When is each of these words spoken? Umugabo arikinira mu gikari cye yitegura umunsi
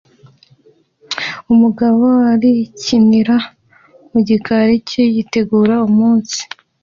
Umugabo 1.53 2.05
arikinira 2.31 3.37
mu 4.11 4.19
gikari 4.27 4.75
cye 4.89 5.03
yitegura 5.13 5.75
umunsi 5.89 6.39